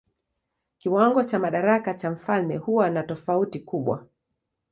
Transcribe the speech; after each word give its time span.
Kiwango 0.77 1.23
cha 1.23 1.39
madaraka 1.39 1.93
cha 1.93 2.11
mfalme 2.11 2.57
huwa 2.57 2.89
na 2.89 3.03
tofauti 3.03 3.59
kubwa. 3.59 4.07